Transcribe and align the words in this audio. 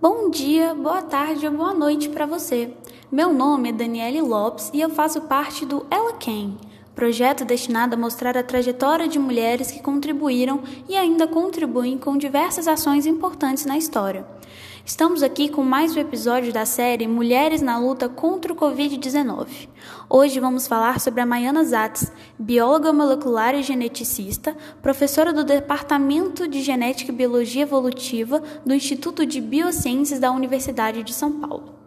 Bom 0.00 0.30
dia, 0.30 0.76
boa 0.76 1.02
tarde 1.02 1.44
ou 1.44 1.52
boa 1.52 1.74
noite 1.74 2.08
para 2.08 2.24
você. 2.24 2.72
Meu 3.10 3.32
nome 3.32 3.70
é 3.70 3.72
Daniele 3.72 4.20
Lopes 4.20 4.70
e 4.72 4.80
eu 4.80 4.88
faço 4.88 5.22
parte 5.22 5.66
do 5.66 5.84
Ela 5.90 6.12
Quem, 6.12 6.56
projeto 6.94 7.44
destinado 7.44 7.96
a 7.96 7.98
mostrar 7.98 8.38
a 8.38 8.44
trajetória 8.44 9.08
de 9.08 9.18
mulheres 9.18 9.72
que 9.72 9.82
contribuíram 9.82 10.62
e 10.88 10.94
ainda 10.96 11.26
contribuem 11.26 11.98
com 11.98 12.16
diversas 12.16 12.68
ações 12.68 13.06
importantes 13.06 13.66
na 13.66 13.76
história. 13.76 14.24
Estamos 14.88 15.22
aqui 15.22 15.50
com 15.50 15.62
mais 15.62 15.94
um 15.94 16.00
episódio 16.00 16.50
da 16.50 16.64
série 16.64 17.06
Mulheres 17.06 17.60
na 17.60 17.78
Luta 17.78 18.08
contra 18.08 18.50
o 18.50 18.56
Covid-19. 18.56 19.68
Hoje 20.08 20.40
vamos 20.40 20.66
falar 20.66 20.98
sobre 20.98 21.20
a 21.20 21.26
Maiana 21.26 21.62
Zatz, 21.62 22.10
bióloga 22.38 22.90
molecular 22.90 23.54
e 23.54 23.62
geneticista, 23.62 24.56
professora 24.80 25.30
do 25.30 25.44
Departamento 25.44 26.48
de 26.48 26.62
Genética 26.62 27.12
e 27.12 27.14
Biologia 27.14 27.64
Evolutiva 27.64 28.42
do 28.64 28.72
Instituto 28.72 29.26
de 29.26 29.42
Biociências 29.42 30.20
da 30.20 30.32
Universidade 30.32 31.02
de 31.02 31.12
São 31.12 31.38
Paulo. 31.38 31.77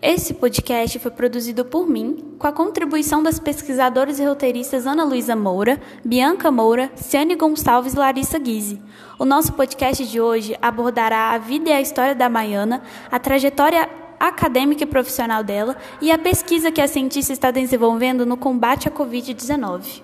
Esse 0.00 0.34
podcast 0.34 0.98
foi 0.98 1.10
produzido 1.10 1.64
por 1.64 1.88
mim, 1.88 2.34
com 2.38 2.46
a 2.46 2.52
contribuição 2.52 3.22
das 3.22 3.38
pesquisadoras 3.38 4.18
e 4.18 4.24
roteiristas 4.24 4.86
Ana 4.86 5.04
Luísa 5.04 5.34
Moura, 5.34 5.80
Bianca 6.04 6.50
Moura, 6.50 6.90
Ciane 6.94 7.34
Gonçalves 7.34 7.94
e 7.94 7.98
Larissa 7.98 8.38
Guise. 8.38 8.80
O 9.18 9.24
nosso 9.24 9.54
podcast 9.54 10.06
de 10.06 10.20
hoje 10.20 10.54
abordará 10.60 11.30
a 11.30 11.38
vida 11.38 11.70
e 11.70 11.72
a 11.72 11.80
história 11.80 12.14
da 12.14 12.28
Maiana, 12.28 12.82
a 13.10 13.18
trajetória 13.18 13.88
acadêmica 14.20 14.84
e 14.84 14.86
profissional 14.86 15.42
dela 15.42 15.76
e 16.00 16.12
a 16.12 16.18
pesquisa 16.18 16.70
que 16.70 16.80
a 16.80 16.88
cientista 16.88 17.32
está 17.32 17.50
desenvolvendo 17.50 18.26
no 18.26 18.36
combate 18.36 18.88
à 18.88 18.90
Covid-19. 18.90 20.02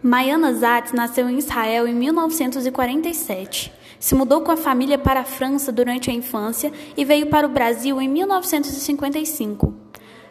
Maiana 0.00 0.54
Zatz 0.54 0.92
nasceu 0.92 1.28
em 1.28 1.38
Israel 1.38 1.88
em 1.88 1.94
1947. 1.94 3.72
Se 3.98 4.14
mudou 4.14 4.42
com 4.42 4.52
a 4.52 4.56
família 4.56 4.98
para 4.98 5.20
a 5.20 5.24
França 5.24 5.72
durante 5.72 6.10
a 6.10 6.14
infância 6.14 6.72
e 6.96 7.04
veio 7.04 7.26
para 7.26 7.46
o 7.46 7.50
Brasil 7.50 8.00
em 8.00 8.08
1955. 8.08 9.74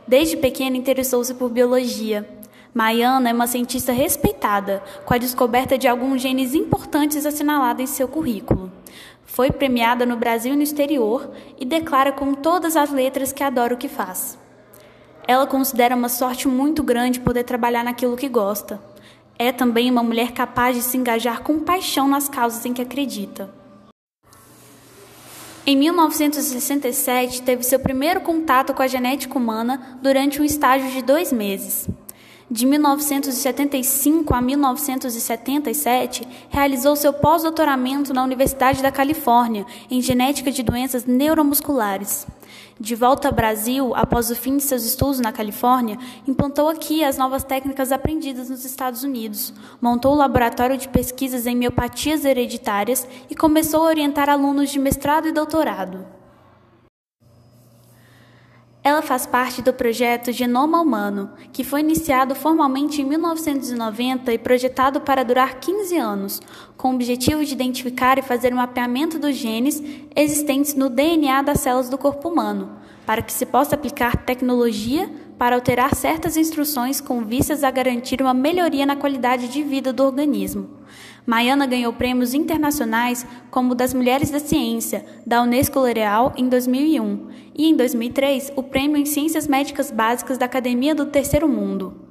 Desde 0.08 0.38
pequena 0.38 0.78
interessou-se 0.78 1.34
por 1.34 1.50
biologia. 1.50 2.30
Maiana 2.74 3.30
é 3.30 3.34
uma 3.34 3.48
cientista 3.48 3.92
respeitada, 3.92 4.84
com 5.06 5.14
a 5.14 5.18
descoberta 5.18 5.78
de 5.78 5.88
alguns 5.88 6.22
genes 6.22 6.54
importantes 6.54 7.26
assinalados 7.26 7.84
em 7.84 7.88
seu 7.88 8.08
currículo. 8.08 8.72
Foi 9.26 9.50
premiada 9.50 10.06
no 10.06 10.16
Brasil 10.16 10.54
e 10.54 10.56
no 10.56 10.62
exterior 10.62 11.32
e 11.60 11.66
declara 11.66 12.12
com 12.12 12.34
todas 12.34 12.76
as 12.76 12.92
letras 12.92 13.32
que 13.32 13.44
adora 13.44 13.74
o 13.74 13.78
que 13.78 13.88
faz. 13.88 14.38
Ela 15.28 15.48
considera 15.48 15.96
uma 15.96 16.10
sorte 16.10 16.48
muito 16.48 16.84
grande 16.84 17.20
poder 17.20 17.44
trabalhar 17.44 17.84
naquilo 17.84 18.16
que 18.16 18.30
gosta. 18.30 18.80
É 19.38 19.52
também 19.52 19.92
uma 19.92 20.02
mulher 20.02 20.32
capaz 20.32 20.76
de 20.76 20.82
se 20.82 20.98
engajar 20.98 21.42
com 21.42 21.60
paixão 21.60 22.08
nas 22.08 22.30
causas 22.30 22.66
em 22.66 22.74
que 22.74 22.82
acredita. 22.82 23.50
Em 25.68 25.76
1967, 25.76 27.42
teve 27.42 27.64
seu 27.64 27.80
primeiro 27.80 28.22
contato 28.22 28.74
com 28.74 28.84
a 28.84 28.88
genética 28.88 29.38
humana 29.38 30.00
durante 30.02 30.40
um 30.40 30.46
estágio 30.46 30.92
de 30.92 31.02
dois 31.02 31.34
meses. 31.34 31.88
De 32.56 32.66
1975 32.66 34.34
a 34.34 34.42
1977, 34.42 36.26
realizou 36.50 36.96
seu 36.96 37.12
pós-doutoramento 37.12 38.14
na 38.14 38.24
Universidade 38.24 38.82
da 38.82 38.90
Califórnia 38.90 39.66
em 39.92 40.02
genética 40.02 40.50
de 40.50 40.64
doenças 40.64 41.04
neuromusculares. 41.04 42.26
De 42.80 42.96
volta 42.96 43.28
ao 43.28 43.34
Brasil, 43.34 43.94
após 43.94 44.32
o 44.32 44.36
fim 44.38 44.56
de 44.56 44.64
seus 44.64 44.86
estudos 44.86 45.20
na 45.20 45.34
Califórnia, 45.34 46.00
implantou 46.26 46.70
aqui 46.70 47.04
as 47.04 47.18
novas 47.18 47.44
técnicas 47.44 47.92
aprendidas 47.92 48.50
nos 48.50 48.64
Estados 48.64 49.04
Unidos, 49.04 49.54
montou 49.82 50.14
o 50.14 50.18
laboratório 50.18 50.78
de 50.78 50.88
pesquisas 50.88 51.46
em 51.46 51.58
miopatias 51.58 52.24
hereditárias 52.24 53.06
e 53.30 53.36
começou 53.36 53.84
a 53.84 53.88
orientar 53.88 54.30
alunos 54.30 54.70
de 54.70 54.80
mestrado 54.80 55.28
e 55.28 55.34
doutorado. 55.34 56.25
Ela 58.86 59.02
faz 59.02 59.26
parte 59.26 59.64
do 59.64 59.74
projeto 59.74 60.32
Genoma 60.32 60.80
Humano, 60.80 61.32
que 61.52 61.64
foi 61.64 61.80
iniciado 61.80 62.36
formalmente 62.36 63.02
em 63.02 63.04
1990 63.04 64.32
e 64.32 64.38
projetado 64.38 65.02
para 65.02 65.24
durar 65.24 65.60
15 65.60 65.98
anos, 65.98 66.40
com 66.78 66.92
o 66.92 66.94
objetivo 66.94 67.44
de 67.44 67.52
identificar 67.52 68.20
e 68.20 68.22
fazer 68.22 68.54
um 68.54 68.58
mapeamento 68.58 69.18
dos 69.18 69.36
genes 69.38 69.82
existentes 70.16 70.76
no 70.76 70.88
DNA 70.88 71.42
das 71.42 71.62
células 71.62 71.90
do 71.90 71.98
corpo 71.98 72.30
humano, 72.30 72.78
para 73.08 73.24
que 73.24 73.34
se 73.34 73.48
possa 73.48 73.74
aplicar 73.74 74.18
tecnologia 74.18 75.12
para 75.36 75.56
alterar 75.56 75.96
certas 75.96 76.38
instruções 76.38 77.02
com 77.02 77.26
vistas 77.26 77.64
a 77.64 77.72
garantir 77.72 78.22
uma 78.22 78.36
melhoria 78.36 78.86
na 78.86 78.96
qualidade 78.96 79.48
de 79.48 79.64
vida 79.64 79.92
do 79.92 80.04
organismo. 80.04 80.70
Maiana 81.26 81.66
ganhou 81.66 81.92
prêmios 81.92 82.36
internacionais 82.36 83.26
como 83.50 83.72
o 83.72 83.76
das 83.76 83.94
Mulheres 83.94 84.30
da 84.30 84.40
Ciência, 84.40 85.04
da 85.26 85.42
Unesco 85.42 85.80
L'Oréal, 85.80 86.34
em 86.38 86.48
2001, 86.48 87.28
e 87.56 87.66
em 87.68 87.76
2003 87.76 88.54
o 88.56 88.62
Prêmio 88.62 88.98
em 88.98 89.06
Ciências 89.06 89.48
Médicas 89.48 89.90
Básicas 89.90 90.38
da 90.38 90.46
Academia 90.46 90.94
do 90.94 91.08
Terceiro 91.08 91.48
Mundo. 91.48 92.06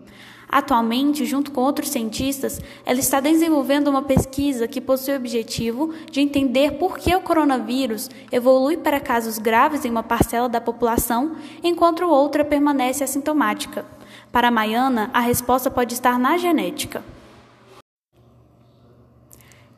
Atualmente, 0.49 1.25
junto 1.25 1.53
com 1.53 1.61
outros 1.61 1.91
cientistas, 1.91 2.61
ela 2.85 2.99
está 2.99 3.19
desenvolvendo 3.21 3.89
uma 3.89 4.03
pesquisa 4.03 4.69
que 4.69 4.81
possui 4.81 5.15
o 5.15 5.17
objetivo 5.17 5.93
de 6.11 6.21
entender 6.21 6.73
por 6.73 6.99
que 6.99 7.15
o 7.15 7.21
coronavírus 7.21 8.11
evolui 8.31 8.77
para 8.77 9.01
casos 9.01 9.39
graves 9.39 9.85
em 9.85 9.91
uma 9.91 10.03
parcela 10.03 10.49
da 10.49 10.61
população, 10.61 11.37
enquanto 11.63 12.05
outra 12.05 12.45
permanece 12.45 13.03
assintomática. 13.03 13.85
Para 14.31 14.51
Maiana, 14.51 15.11
a 15.13 15.21
resposta 15.21 15.71
pode 15.71 15.95
estar 15.95 16.19
na 16.19 16.37
genética. 16.37 17.14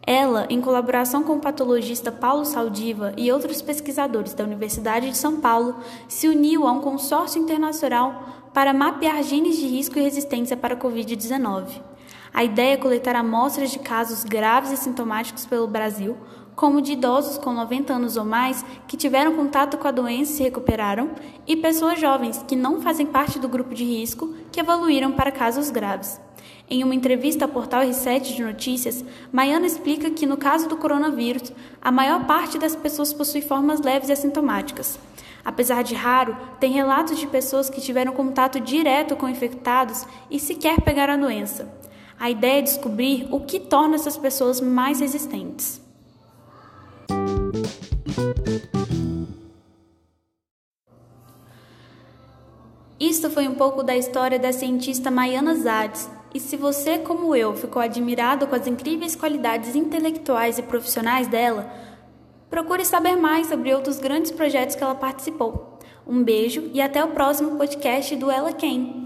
Ela, 0.06 0.46
em 0.48 0.60
colaboração 0.60 1.24
com 1.24 1.32
o 1.32 1.40
patologista 1.40 2.12
Paulo 2.12 2.44
Saldiva 2.44 3.12
e 3.16 3.32
outros 3.32 3.60
pesquisadores 3.60 4.34
da 4.34 4.44
Universidade 4.44 5.10
de 5.10 5.16
São 5.16 5.40
Paulo, 5.40 5.80
se 6.06 6.28
uniu 6.28 6.64
a 6.64 6.70
um 6.70 6.80
consórcio 6.80 7.42
internacional 7.42 8.22
para 8.54 8.72
mapear 8.72 9.20
genes 9.24 9.56
de 9.56 9.66
risco 9.66 9.98
e 9.98 10.02
resistência 10.02 10.56
para 10.56 10.74
a 10.74 10.78
Covid-19. 10.78 11.82
A 12.32 12.44
ideia 12.44 12.74
é 12.74 12.76
coletar 12.76 13.16
amostras 13.16 13.72
de 13.72 13.80
casos 13.80 14.22
graves 14.22 14.70
e 14.70 14.76
sintomáticos 14.76 15.44
pelo 15.44 15.66
Brasil, 15.66 16.16
como 16.54 16.80
de 16.80 16.92
idosos 16.92 17.36
com 17.36 17.52
90 17.52 17.92
anos 17.92 18.16
ou 18.16 18.24
mais 18.24 18.64
que 18.86 18.96
tiveram 18.96 19.34
contato 19.34 19.76
com 19.76 19.88
a 19.88 19.90
doença 19.90 20.32
e 20.32 20.36
se 20.36 20.42
recuperaram, 20.44 21.10
e 21.48 21.56
pessoas 21.56 21.98
jovens 21.98 22.44
que 22.46 22.54
não 22.54 22.80
fazem 22.80 23.06
parte 23.06 23.40
do 23.40 23.48
grupo 23.48 23.74
de 23.74 23.84
risco 23.84 24.32
que 24.52 24.60
evoluíram 24.60 25.10
para 25.12 25.32
casos 25.32 25.68
graves. 25.68 26.20
Em 26.68 26.82
uma 26.82 26.96
entrevista 26.96 27.44
ao 27.44 27.50
portal 27.50 27.82
R7 27.82 28.34
de 28.34 28.42
Notícias, 28.42 29.04
Maiana 29.30 29.66
explica 29.66 30.10
que, 30.10 30.26
no 30.26 30.36
caso 30.36 30.68
do 30.68 30.76
coronavírus, 30.76 31.52
a 31.80 31.92
maior 31.92 32.26
parte 32.26 32.58
das 32.58 32.74
pessoas 32.74 33.12
possui 33.12 33.40
formas 33.40 33.80
leves 33.80 34.08
e 34.08 34.12
assintomáticas. 34.12 34.98
Apesar 35.44 35.84
de 35.84 35.94
raro, 35.94 36.36
tem 36.58 36.72
relatos 36.72 37.20
de 37.20 37.26
pessoas 37.28 37.70
que 37.70 37.80
tiveram 37.80 38.12
contato 38.12 38.58
direto 38.58 39.14
com 39.14 39.28
infectados 39.28 40.04
e 40.28 40.40
sequer 40.40 40.80
pegaram 40.80 41.14
a 41.14 41.16
doença. 41.16 41.72
A 42.18 42.28
ideia 42.30 42.58
é 42.58 42.62
descobrir 42.62 43.28
o 43.30 43.38
que 43.38 43.60
torna 43.60 43.94
essas 43.94 44.16
pessoas 44.16 44.60
mais 44.60 44.98
resistentes. 44.98 45.80
Isto 52.98 53.30
foi 53.30 53.46
um 53.46 53.54
pouco 53.54 53.84
da 53.84 53.96
história 53.96 54.38
da 54.38 54.52
cientista 54.52 55.12
Maiana 55.12 55.54
Zades, 55.54 56.10
e 56.36 56.40
se 56.40 56.54
você, 56.54 56.98
como 56.98 57.34
eu, 57.34 57.54
ficou 57.56 57.80
admirado 57.80 58.46
com 58.46 58.54
as 58.54 58.66
incríveis 58.66 59.16
qualidades 59.16 59.74
intelectuais 59.74 60.58
e 60.58 60.62
profissionais 60.62 61.26
dela, 61.26 61.72
procure 62.50 62.84
saber 62.84 63.16
mais 63.16 63.46
sobre 63.46 63.74
outros 63.74 63.98
grandes 63.98 64.30
projetos 64.30 64.76
que 64.76 64.84
ela 64.84 64.94
participou. 64.94 65.78
Um 66.06 66.22
beijo 66.22 66.70
e 66.74 66.80
até 66.82 67.02
o 67.02 67.08
próximo 67.08 67.56
podcast 67.56 68.14
do 68.16 68.30
Ela 68.30 68.52
Quem. 68.52 69.05